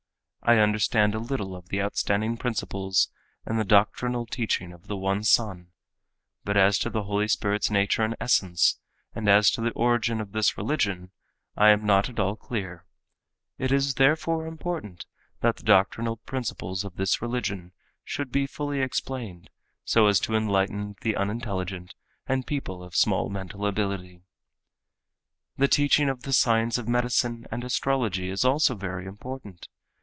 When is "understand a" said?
0.57-1.19